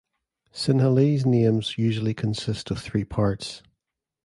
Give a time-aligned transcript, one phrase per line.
[0.51, 3.61] Sinhalese names usually consists of three parts.